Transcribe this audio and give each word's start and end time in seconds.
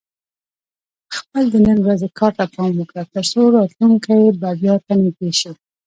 خپل 1.17 1.43
د 1.53 1.55
نن 1.67 1.77
ورځې 1.85 2.07
کار 2.19 2.31
ته 2.39 2.45
پام 2.55 2.71
وکړه، 2.77 3.03
ترڅو 3.13 3.41
راتلونکې 3.57 4.35
بریا 4.41 4.75
ته 4.85 4.93
نږدې 5.03 5.31
شې. 5.39 5.51